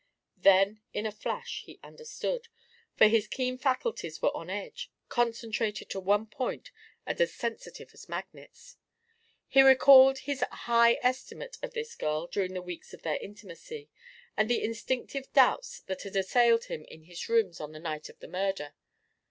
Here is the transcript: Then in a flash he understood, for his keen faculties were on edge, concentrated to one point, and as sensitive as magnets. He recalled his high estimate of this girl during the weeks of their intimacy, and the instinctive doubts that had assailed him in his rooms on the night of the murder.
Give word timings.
Then 0.39 0.81
in 0.93 1.05
a 1.05 1.11
flash 1.11 1.61
he 1.63 1.79
understood, 1.83 2.47
for 2.95 3.05
his 3.05 3.27
keen 3.27 3.59
faculties 3.59 4.19
were 4.19 4.35
on 4.35 4.49
edge, 4.49 4.89
concentrated 5.09 5.91
to 5.91 5.99
one 5.99 6.25
point, 6.25 6.71
and 7.05 7.21
as 7.21 7.35
sensitive 7.35 7.91
as 7.93 8.09
magnets. 8.09 8.77
He 9.47 9.61
recalled 9.61 10.17
his 10.17 10.43
high 10.51 10.97
estimate 11.03 11.57
of 11.61 11.75
this 11.75 11.93
girl 11.95 12.25
during 12.25 12.55
the 12.55 12.63
weeks 12.63 12.95
of 12.95 13.03
their 13.03 13.17
intimacy, 13.17 13.91
and 14.35 14.49
the 14.49 14.63
instinctive 14.63 15.31
doubts 15.33 15.81
that 15.81 16.01
had 16.01 16.15
assailed 16.15 16.63
him 16.63 16.83
in 16.85 17.03
his 17.03 17.29
rooms 17.29 17.61
on 17.61 17.71
the 17.71 17.79
night 17.79 18.09
of 18.09 18.17
the 18.17 18.27
murder. 18.27 18.73